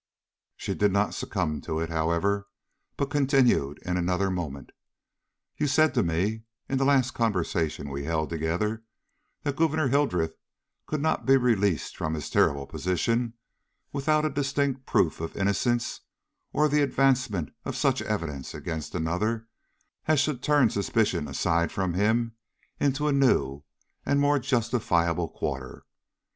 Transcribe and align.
She 0.57 0.73
did 0.73 0.91
not 0.91 1.13
succumb 1.13 1.61
to 1.61 1.79
it, 1.79 1.89
however, 1.91 2.47
but 2.97 3.11
continued 3.11 3.77
in 3.85 3.97
another 3.97 4.31
moment: 4.31 4.71
"You 5.59 5.67
said 5.67 5.93
to 5.93 6.01
me, 6.01 6.41
in 6.67 6.79
the 6.79 6.85
last 6.85 7.11
conversation 7.11 7.87
we 7.87 8.03
held 8.05 8.31
together, 8.31 8.81
that 9.43 9.55
Gouverneur 9.55 9.89
Hildreth 9.89 10.33
could 10.87 11.03
not 11.03 11.27
be 11.27 11.37
released 11.37 11.95
from 11.95 12.15
his 12.15 12.31
terrible 12.31 12.65
position 12.65 13.35
without 13.93 14.25
a 14.25 14.31
distinct 14.31 14.87
proof 14.87 15.21
of 15.21 15.37
innocence 15.37 16.01
or 16.51 16.67
the 16.67 16.81
advancement 16.81 17.53
of 17.63 17.75
such 17.77 18.01
evidence 18.01 18.55
against 18.55 18.95
another 18.95 19.47
as 20.07 20.19
should 20.19 20.41
turn 20.41 20.71
suspicion 20.71 21.27
aside 21.27 21.71
from 21.71 21.93
him 21.93 22.31
into 22.79 23.07
a 23.07 23.11
new 23.13 23.61
and 24.03 24.19
more 24.19 24.39
justifiable 24.39 25.29
quarter. 25.29 25.83